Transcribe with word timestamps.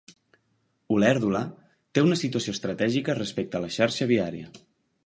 Olèrdola 0.95 1.41
té 1.97 2.05
una 2.07 2.19
situació 2.23 2.57
estratègica 2.59 3.19
respecte 3.21 3.61
a 3.61 3.65
la 3.67 3.73
xarxa 3.79 4.11
viària. 4.15 4.53